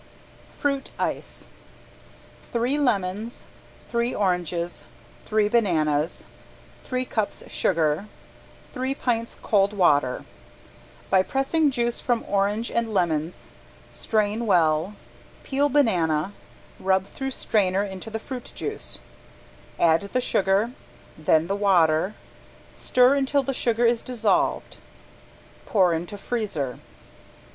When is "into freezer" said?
25.93-26.79